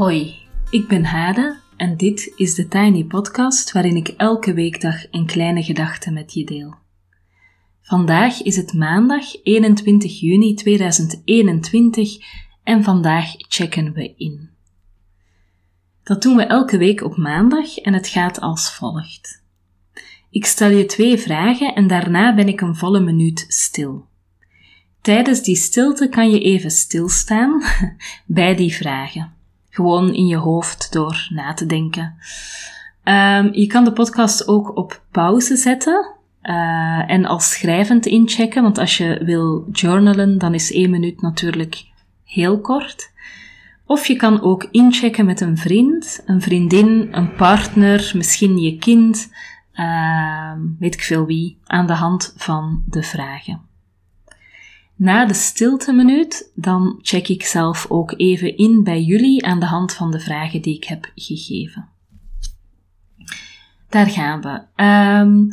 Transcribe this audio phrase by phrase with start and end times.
[0.00, 0.34] Hoi,
[0.70, 5.62] ik ben Hade en dit is de Tiny Podcast waarin ik elke weekdag een kleine
[5.62, 6.74] gedachte met je deel.
[7.82, 12.16] Vandaag is het maandag 21 juni 2021
[12.62, 14.50] en vandaag checken we in.
[16.02, 19.42] Dat doen we elke week op maandag en het gaat als volgt.
[20.30, 24.06] Ik stel je twee vragen en daarna ben ik een volle minuut stil.
[25.00, 27.62] Tijdens die stilte kan je even stilstaan
[28.26, 29.38] bij die vragen.
[29.70, 32.14] Gewoon in je hoofd door na te denken.
[33.04, 38.78] Um, je kan de podcast ook op pauze zetten uh, en als schrijvend inchecken, want
[38.78, 41.84] als je wil journalen, dan is één minuut natuurlijk
[42.24, 43.12] heel kort.
[43.86, 49.32] Of je kan ook inchecken met een vriend, een vriendin, een partner, misschien je kind,
[49.74, 53.69] uh, weet ik veel wie, aan de hand van de vragen.
[55.00, 59.66] Na de stilte minuut, dan check ik zelf ook even in bij jullie aan de
[59.66, 61.88] hand van de vragen die ik heb gegeven.
[63.88, 64.84] Daar gaan we.
[64.84, 65.48] Um,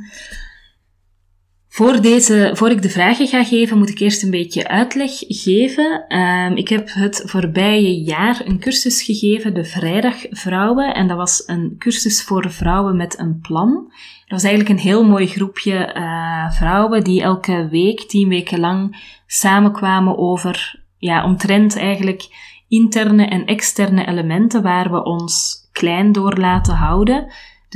[1.77, 6.17] voor, deze, voor ik de vragen ga geven, moet ik eerst een beetje uitleg geven.
[6.17, 10.93] Um, ik heb het voorbije jaar een cursus gegeven, de Vrijdagvrouwen.
[10.93, 13.73] En dat was een cursus voor vrouwen met een plan.
[14.19, 19.11] Dat was eigenlijk een heel mooi groepje uh, vrouwen die elke week, tien weken lang,
[19.27, 22.27] samenkwamen over, ja, omtrent eigenlijk
[22.67, 27.27] interne en externe elementen waar we ons klein door laten houden.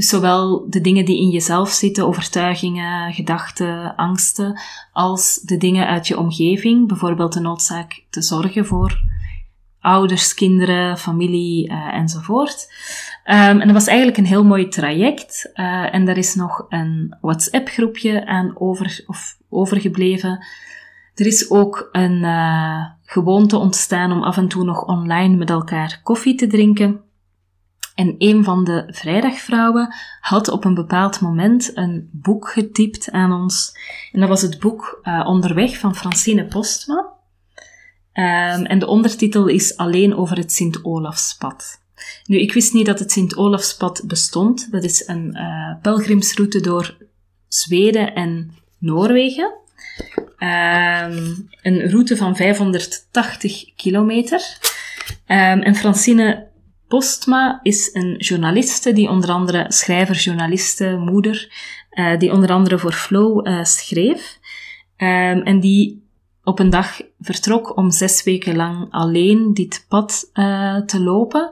[0.02, 4.60] Dus zowel de dingen die in jezelf zitten, overtuigingen, gedachten, angsten,
[4.94, 9.02] als de dingen uit je omgeving, bijvoorbeeld de noodzaak te zorgen voor
[9.80, 12.74] ouders, kinderen, familie uh, enzovoort.
[13.26, 15.52] Um, en dat was eigenlijk een heel mooi traject.
[15.54, 20.46] Uh, en er is nog een WhatsApp-groepje aan over, of overgebleven.
[21.16, 26.00] Er is ook een uh, gewoonte ontstaan om af en toe nog online met elkaar
[26.04, 27.02] koffie te drinken.
[28.02, 33.78] En een van de vrijdagvrouwen had op een bepaald moment een boek getypt aan ons.
[34.12, 37.10] En dat was het boek uh, Onderweg van Francine Postma.
[38.14, 41.82] Um, en de ondertitel is Alleen over het Sint-Olafspad.
[42.26, 44.72] Nu, ik wist niet dat het Sint-Olafspad bestond.
[44.72, 46.98] Dat is een uh, pelgrimsroute door
[47.48, 49.54] Zweden en Noorwegen.
[50.40, 54.58] Um, een route van 580 kilometer.
[55.28, 56.50] Um, en Francine
[56.92, 61.52] Postma is een journaliste die onder andere schrijver, journaliste, moeder,
[61.92, 64.40] uh, die onder andere voor Flow uh, schreef.
[64.98, 66.10] Um, en die
[66.44, 71.52] op een dag vertrok om zes weken lang alleen dit pad uh, te lopen.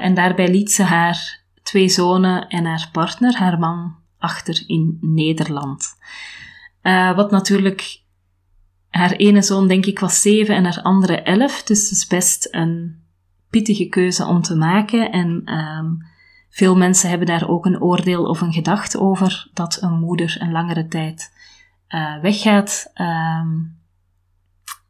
[0.00, 5.96] en daarbij liet ze haar twee zonen en haar partner, haar man, achter in Nederland.
[7.16, 8.00] wat natuurlijk
[8.88, 11.62] haar ene zoon, denk ik, was zeven en haar andere elf.
[11.62, 13.04] Dus het is best een
[13.50, 15.12] pittige keuze om te maken.
[15.12, 16.06] En um,
[16.48, 20.52] veel mensen hebben daar ook een oordeel of een gedachte over dat een moeder een
[20.52, 21.32] langere tijd
[21.88, 23.78] uh, weggaat, um,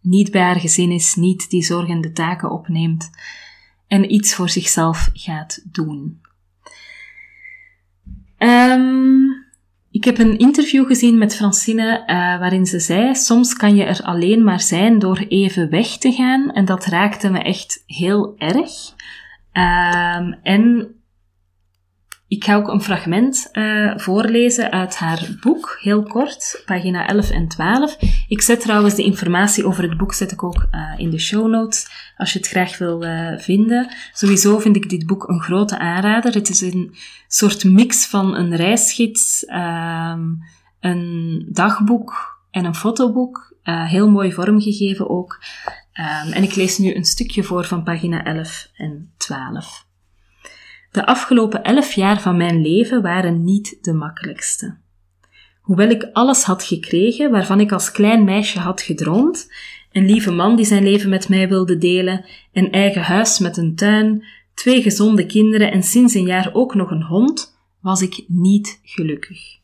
[0.00, 3.10] niet bij haar gezin is, niet die zorgende taken opneemt
[3.86, 6.20] en iets voor zichzelf gaat doen.
[8.38, 9.45] Um,
[9.96, 12.06] ik heb een interview gezien met Francine uh,
[12.38, 16.52] waarin ze zei: Soms kan je er alleen maar zijn door even weg te gaan.
[16.52, 18.94] En dat raakte me echt heel erg.
[19.52, 20.94] Uh, en
[22.28, 27.48] ik ga ook een fragment uh, voorlezen uit haar boek, heel kort, pagina 11 en
[27.48, 27.96] 12.
[28.28, 31.50] Ik zet trouwens de informatie over het boek zet ik ook uh, in de show
[31.50, 33.94] notes, als je het graag wil uh, vinden.
[34.12, 36.34] Sowieso vind ik dit boek een grote aanrader.
[36.34, 36.94] Het is een
[37.28, 40.24] soort mix van een reisgids, ehm,
[40.80, 43.54] een dagboek en een fotoboek.
[43.62, 45.38] heel mooi vormgegeven ook.
[45.92, 49.85] Um, en ik lees nu een stukje voor van pagina 11 en 12.
[50.96, 54.76] De afgelopen elf jaar van mijn leven waren niet de makkelijkste.
[55.60, 59.52] Hoewel ik alles had gekregen waarvan ik als klein meisje had gedroomd,
[59.92, 63.74] een lieve man die zijn leven met mij wilde delen, een eigen huis met een
[63.74, 68.80] tuin, twee gezonde kinderen en sinds een jaar ook nog een hond, was ik niet
[68.82, 69.58] gelukkig.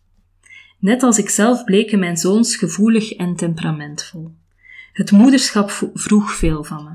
[0.79, 4.31] Net als ik zelf bleken mijn zoons gevoelig en temperamentvol.
[4.93, 6.91] Het moederschap vroeg veel van me.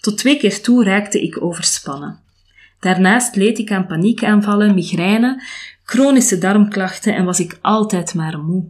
[0.00, 2.23] Tot twee keer toe raakte ik overspannen.
[2.84, 5.42] Daarnaast leed ik aan paniekaanvallen, migraine,
[5.84, 8.68] chronische darmklachten en was ik altijd maar moe.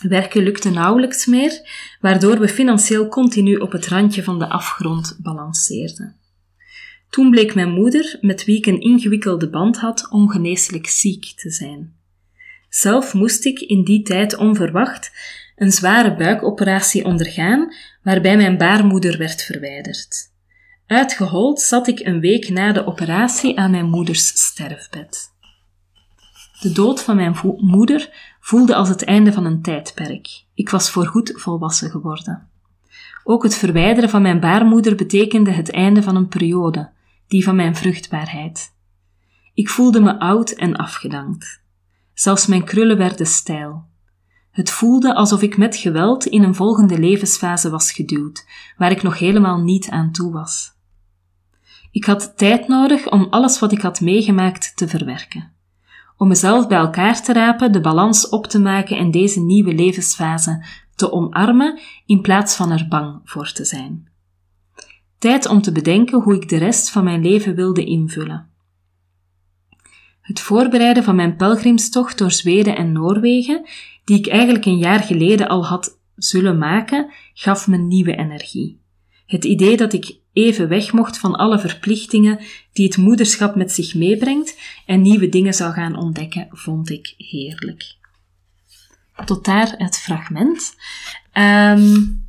[0.00, 1.60] Werken lukte nauwelijks meer,
[2.00, 6.16] waardoor we financieel continu op het randje van de afgrond balanceerden.
[7.10, 11.94] Toen bleek mijn moeder, met wie ik een ingewikkelde band had, ongeneeslijk ziek te zijn.
[12.68, 15.12] Zelf moest ik in die tijd onverwacht
[15.56, 20.32] een zware buikoperatie ondergaan, waarbij mijn baarmoeder werd verwijderd.
[20.86, 25.32] Uitgehold zat ik een week na de operatie aan mijn moeders sterfbed.
[26.60, 30.44] De dood van mijn moeder voelde als het einde van een tijdperk.
[30.54, 32.48] Ik was voorgoed volwassen geworden.
[33.24, 36.90] Ook het verwijderen van mijn baarmoeder betekende het einde van een periode,
[37.26, 38.72] die van mijn vruchtbaarheid.
[39.54, 41.62] Ik voelde me oud en afgedankt.
[42.14, 43.84] Zelfs mijn krullen werden stijl.
[44.50, 48.46] Het voelde alsof ik met geweld in een volgende levensfase was geduwd,
[48.76, 50.73] waar ik nog helemaal niet aan toe was.
[51.94, 55.52] Ik had tijd nodig om alles wat ik had meegemaakt te verwerken.
[56.16, 60.64] Om mezelf bij elkaar te rapen, de balans op te maken en deze nieuwe levensfase
[60.94, 64.08] te omarmen in plaats van er bang voor te zijn.
[65.18, 68.50] Tijd om te bedenken hoe ik de rest van mijn leven wilde invullen.
[70.20, 73.68] Het voorbereiden van mijn pelgrimstocht door Zweden en Noorwegen,
[74.04, 78.82] die ik eigenlijk een jaar geleden al had zullen maken, gaf me nieuwe energie.
[79.26, 82.40] Het idee dat ik even weg mocht van alle verplichtingen
[82.72, 87.96] die het moederschap met zich meebrengt en nieuwe dingen zou gaan ontdekken, vond ik heerlijk.
[89.24, 90.74] Tot daar het fragment.
[91.32, 92.24] Um,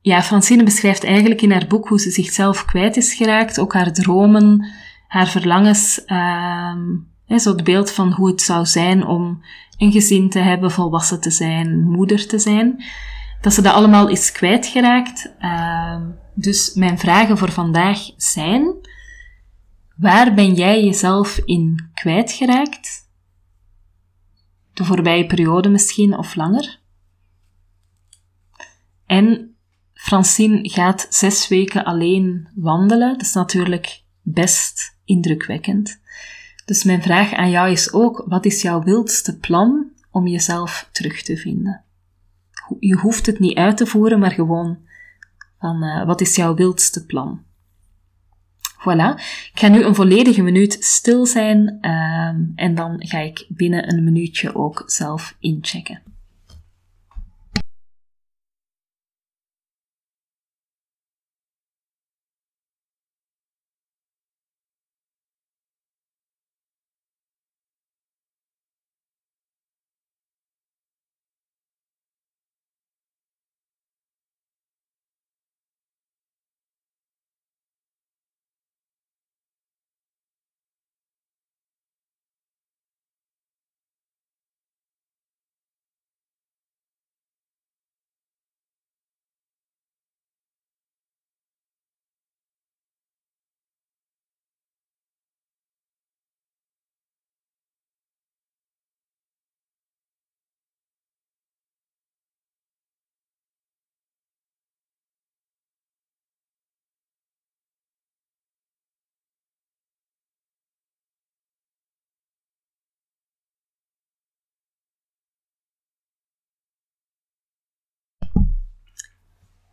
[0.00, 3.92] ja, Francine beschrijft eigenlijk in haar boek hoe ze zichzelf kwijt is geraakt, ook haar
[3.92, 4.66] dromen,
[5.08, 7.08] haar verlangens, um,
[7.38, 9.42] zo het beeld van hoe het zou zijn om
[9.78, 12.82] een gezin te hebben, volwassen te zijn, moeder te zijn
[13.40, 15.34] dat ze dat allemaal is kwijtgeraakt.
[15.40, 18.74] Uh, dus mijn vragen voor vandaag zijn:
[19.96, 23.08] waar ben jij jezelf in kwijtgeraakt?
[24.72, 26.78] De voorbije periode misschien of langer?
[29.06, 29.54] En
[29.94, 33.12] Francine gaat zes weken alleen wandelen.
[33.12, 36.00] Dat is natuurlijk best indrukwekkend.
[36.64, 41.22] Dus mijn vraag aan jou is ook: wat is jouw wildste plan om jezelf terug
[41.22, 41.84] te vinden?
[42.78, 44.78] Je hoeft het niet uit te voeren, maar gewoon
[45.58, 47.42] van uh, wat is jouw wildste plan.
[48.80, 49.14] Voilà,
[49.52, 54.04] ik ga nu een volledige minuut stil zijn um, en dan ga ik binnen een
[54.04, 56.02] minuutje ook zelf inchecken.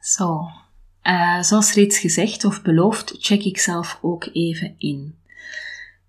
[0.07, 0.49] Zo,
[1.03, 5.15] uh, zoals reeds gezegd of beloofd, check ik zelf ook even in.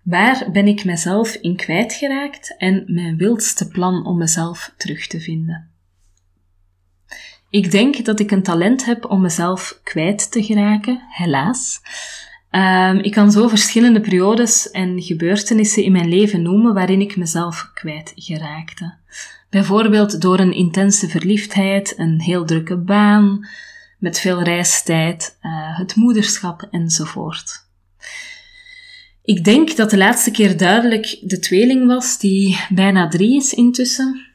[0.03, 5.69] Waar ben ik mezelf in kwijtgeraakt en mijn wildste plan om mezelf terug te vinden?
[7.49, 11.81] Ik denk dat ik een talent heb om mezelf kwijt te geraken, helaas.
[12.51, 17.71] Um, ik kan zo verschillende periodes en gebeurtenissen in mijn leven noemen waarin ik mezelf
[17.73, 18.93] kwijt geraakte.
[19.49, 23.47] Bijvoorbeeld door een intense verliefdheid, een heel drukke baan,
[23.99, 27.67] met veel reistijd, uh, het moederschap enzovoort.
[29.23, 34.27] Ik denk dat de laatste keer duidelijk de tweeling was, die bijna drie is intussen.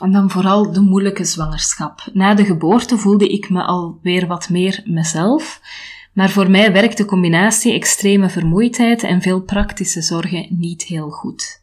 [0.00, 2.08] En dan vooral de moeilijke zwangerschap.
[2.12, 5.60] Na de geboorte voelde ik me alweer wat meer mezelf.
[6.12, 11.62] Maar voor mij werkt de combinatie extreme vermoeidheid en veel praktische zorgen niet heel goed.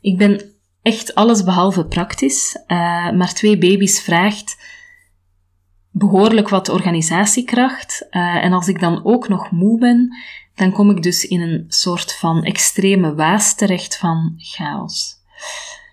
[0.00, 0.40] Ik ben
[0.82, 4.56] echt alles behalve praktisch, uh, maar twee baby's vraagt
[5.98, 8.06] behoorlijk wat organisatiekracht.
[8.10, 10.16] Uh, en als ik dan ook nog moe ben,
[10.54, 15.14] dan kom ik dus in een soort van extreme waas terecht van chaos.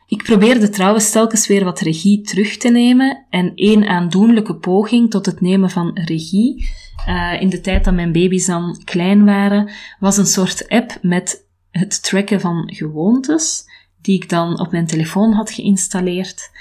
[0.07, 5.25] Ik probeerde trouwens telkens weer wat regie terug te nemen en één aandoenlijke poging tot
[5.25, 6.69] het nemen van regie,
[7.07, 11.45] uh, in de tijd dat mijn baby's dan klein waren, was een soort app met
[11.72, 13.65] het tracken van gewoontes,
[14.01, 16.51] die ik dan op mijn telefoon had geïnstalleerd.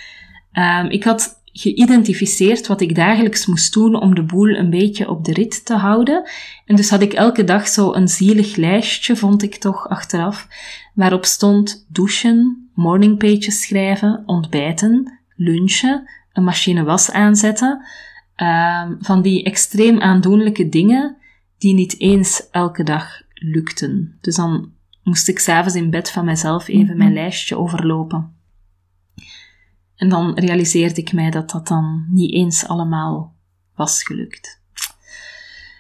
[0.53, 5.25] Um, ik had geïdentificeerd wat ik dagelijks moest doen om de boel een beetje op
[5.25, 6.31] de rit te houden.
[6.67, 10.49] En dus had ik elke dag zo een zielig lijstje, vond ik toch achteraf,
[10.95, 17.85] waarop stond douchen, morningpages schrijven, ontbijten, lunchen, een machine was aanzetten,
[18.43, 21.17] Ehm, van die extreem aandoenlijke dingen
[21.59, 24.19] die niet eens elke dag lukten.
[24.21, 24.71] Dus dan
[25.03, 27.19] moest ik s'avonds in bed van mezelf even mijn mhm.
[27.19, 28.37] lijstje overlopen.
[30.03, 33.35] En dan realiseerde ik mij dat dat dan niet eens allemaal
[33.75, 34.61] was gelukt.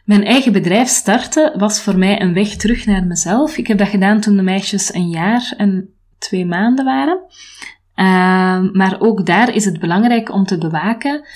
[0.04, 3.56] Mijn eigen bedrijf starten was voor mij een weg terug naar mezelf.
[3.56, 7.20] Ik heb dat gedaan toen de meisjes een jaar en twee maanden waren.
[7.96, 11.26] Uh, maar ook daar is het belangrijk om te bewaken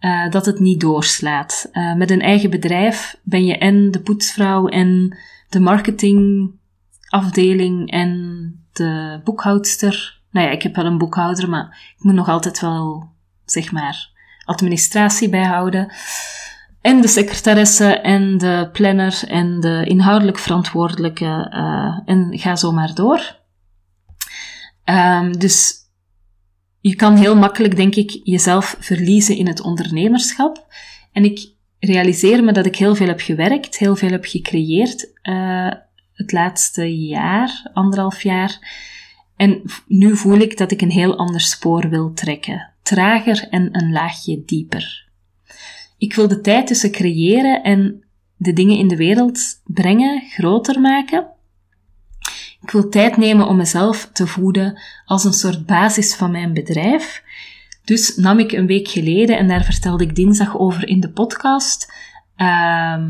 [0.00, 1.68] uh, dat het niet doorslaat.
[1.72, 9.20] Uh, met een eigen bedrijf ben je en de poetsvrouw en de marketingafdeling en de
[9.24, 10.15] boekhoudster.
[10.36, 13.08] Nou ja, ik heb wel een boekhouder, maar ik moet nog altijd wel,
[13.44, 14.10] zeg maar,
[14.44, 15.92] administratie bijhouden.
[16.80, 22.94] En de secretaresse en de planner en de inhoudelijk verantwoordelijke uh, en ga zo maar
[22.94, 23.36] door.
[24.84, 25.74] Um, dus
[26.80, 30.66] je kan heel makkelijk, denk ik, jezelf verliezen in het ondernemerschap.
[31.12, 35.72] En ik realiseer me dat ik heel veel heb gewerkt, heel veel heb gecreëerd uh,
[36.12, 38.58] het laatste jaar, anderhalf jaar.
[39.36, 42.70] En nu voel ik dat ik een heel ander spoor wil trekken.
[42.82, 45.08] Trager en een laagje dieper.
[45.98, 48.04] Ik wil de tijd tussen creëren en
[48.36, 51.26] de dingen in de wereld brengen groter maken.
[52.62, 57.22] Ik wil tijd nemen om mezelf te voeden als een soort basis van mijn bedrijf.
[57.84, 61.92] Dus nam ik een week geleden, en daar vertelde ik dinsdag over in de podcast,
[62.36, 63.04] uh,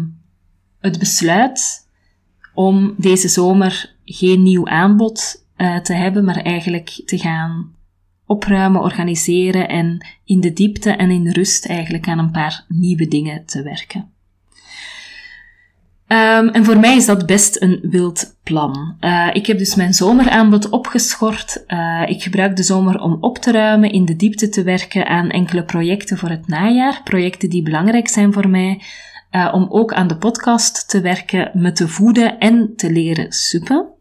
[0.80, 1.88] het besluit
[2.54, 7.74] om deze zomer geen nieuw aanbod uh, te hebben, maar eigenlijk te gaan
[8.26, 13.44] opruimen, organiseren en in de diepte en in rust eigenlijk aan een paar nieuwe dingen
[13.44, 14.10] te werken.
[16.08, 18.96] Um, en voor mij is dat best een wild plan.
[19.00, 21.64] Uh, ik heb dus mijn zomeraanbod opgeschort.
[21.68, 25.30] Uh, ik gebruik de zomer om op te ruimen, in de diepte te werken aan
[25.30, 27.00] enkele projecten voor het najaar.
[27.04, 28.82] Projecten die belangrijk zijn voor mij.
[29.52, 33.95] Om ook aan de podcast te werken, me te voeden en te leren suppen.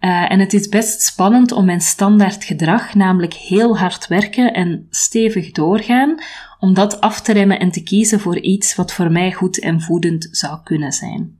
[0.00, 4.86] Uh, en het is best spannend om mijn standaard gedrag, namelijk heel hard werken en
[4.90, 6.22] stevig doorgaan,
[6.58, 9.80] om dat af te remmen en te kiezen voor iets wat voor mij goed en
[9.80, 11.38] voedend zou kunnen zijn.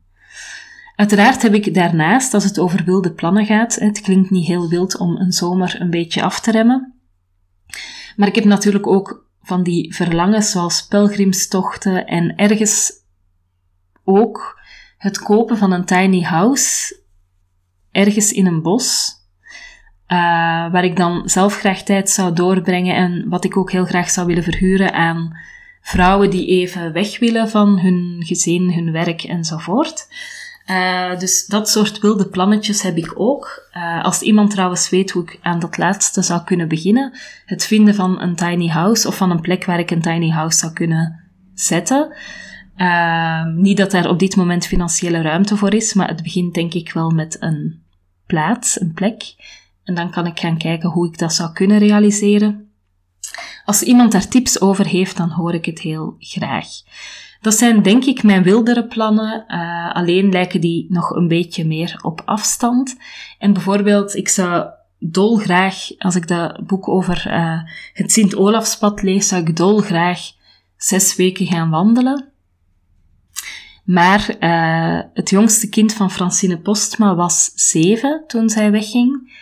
[0.97, 4.99] Uiteraard heb ik daarnaast, als het over wilde plannen gaat, het klinkt niet heel wild
[4.99, 6.95] om een zomer een beetje af te remmen,
[8.17, 12.93] maar ik heb natuurlijk ook van die verlangens zoals pelgrimstochten en ergens
[14.05, 14.61] ook
[14.97, 17.01] het kopen van een tiny house
[17.99, 19.17] ergens in een bos,
[20.09, 20.19] uh,
[20.73, 24.27] waar ik dan zelf graag tijd zou doorbrengen en wat ik ook heel graag zou
[24.27, 25.37] willen verhuren aan
[25.81, 30.09] vrouwen die even weg willen van hun gezin, hun werk enzovoort.
[30.71, 33.69] Uh, dus dat soort wilde plannetjes heb ik ook.
[33.77, 37.95] Uh, als iemand trouwens weet hoe ik aan dat laatste zou kunnen beginnen, het vinden
[37.95, 41.21] van een tiny house of van een plek waar ik een tiny house zou kunnen
[41.55, 42.17] zetten.
[43.57, 46.93] Niet dat daar op dit moment financiële ruimte voor is, maar het begint denk ik
[46.93, 47.83] wel met een
[48.29, 49.35] plaats, een plek.
[49.85, 52.71] En dan kan ik gaan kijken hoe ik dat zou kunnen realiseren.
[53.65, 56.67] Als iemand daar tips over heeft, dan hoor ik het heel graag.
[57.41, 61.99] Dat zijn denk ik mijn wildere plannen, uh, alleen lijken die nog een beetje meer
[62.03, 62.97] op afstand.
[63.39, 64.67] En bijvoorbeeld, ik zou
[64.99, 67.61] dolgraag, als ik dat boek over uh,
[67.93, 70.21] het Sint-Olafspad lees, zou ik dolgraag
[70.77, 72.29] zes weken gaan wandelen.
[73.89, 79.33] Maar uh, het jongste kind van Francine Postma was zeven toen zij wegging.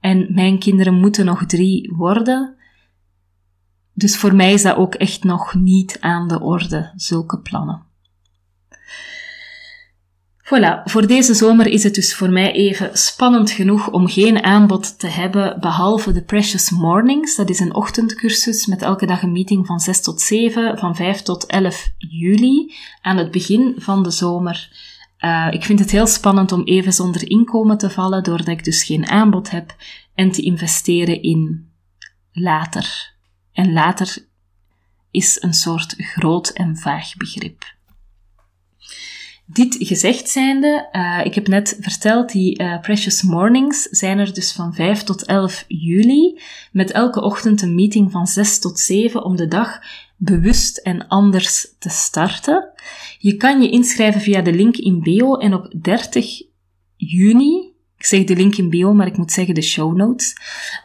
[0.00, 2.56] En mijn kinderen moeten nog drie worden.
[3.92, 7.82] Dus voor mij is dat ook echt nog niet aan de orde, zulke plannen.
[10.44, 14.98] Voilà, voor deze zomer is het dus voor mij even spannend genoeg om geen aanbod
[14.98, 17.36] te hebben behalve de Precious Mornings.
[17.36, 21.22] Dat is een ochtendcursus met elke dag een meeting van 6 tot 7, van 5
[21.22, 24.68] tot 11 juli, aan het begin van de zomer.
[25.18, 28.84] Uh, ik vind het heel spannend om even zonder inkomen te vallen, doordat ik dus
[28.84, 29.76] geen aanbod heb,
[30.14, 31.70] en te investeren in
[32.32, 33.14] later.
[33.52, 34.16] En later
[35.10, 37.72] is een soort groot en vaag begrip.
[39.46, 44.52] Dit gezegd zijnde, uh, ik heb net verteld, die uh, Precious Mornings zijn er dus
[44.52, 46.40] van 5 tot 11 juli,
[46.72, 49.78] met elke ochtend een meeting van 6 tot 7 om de dag
[50.16, 52.70] bewust en anders te starten.
[53.18, 56.42] Je kan je inschrijven via de link in bio en op 30
[56.96, 60.36] juni, ik zeg de link in bio, maar ik moet zeggen de show notes.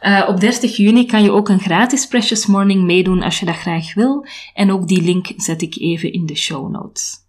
[0.02, 3.56] Uh, op 30 juni kan je ook een gratis Precious Morning meedoen als je dat
[3.56, 4.26] graag wil.
[4.54, 7.28] En ook die link zet ik even in de show notes.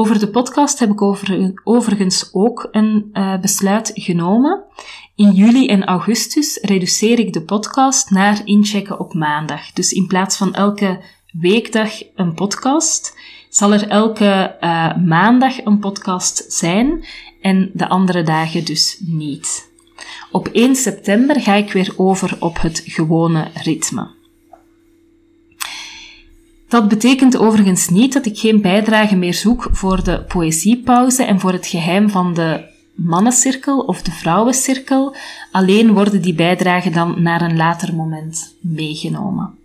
[0.00, 4.64] Over de podcast heb ik over, overigens ook een uh, besluit genomen.
[5.14, 9.72] In juli en augustus reduceer ik de podcast naar inchecken op maandag.
[9.72, 11.00] Dus in plaats van elke
[11.32, 13.16] weekdag een podcast.
[13.48, 17.04] Zal er elke uh, maandag een podcast zijn
[17.40, 19.70] en de andere dagen dus niet.
[20.30, 24.19] Op 1 september ga ik weer over op het gewone ritme.
[26.70, 31.52] Dat betekent overigens niet dat ik geen bijdrage meer zoek voor de poëziepauze en voor
[31.52, 35.14] het geheim van de mannencirkel of de vrouwencirkel.
[35.52, 39.59] Alleen worden die bijdragen dan naar een later moment meegenomen.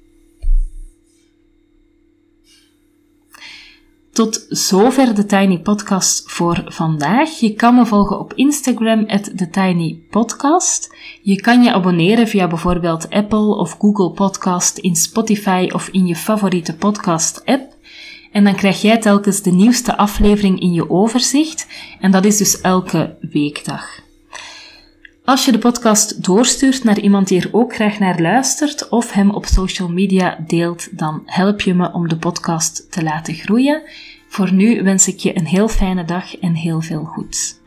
[4.15, 7.39] Tot zover de Tiny Podcast voor vandaag.
[7.39, 10.95] Je kan me volgen op Instagram, TheTinyPodcast.
[11.21, 16.15] Je kan je abonneren via bijvoorbeeld Apple of Google Podcast, in Spotify of in je
[16.15, 17.75] favoriete podcast-app.
[18.31, 21.67] En dan krijg jij telkens de nieuwste aflevering in je overzicht.
[21.99, 24.04] En dat is dus elke weekdag.
[25.25, 29.29] Als je de podcast doorstuurt naar iemand die er ook graag naar luistert of hem
[29.29, 33.81] op social media deelt, dan help je me om de podcast te laten groeien.
[34.27, 37.59] Voor nu wens ik je een heel fijne dag en heel veel goeds.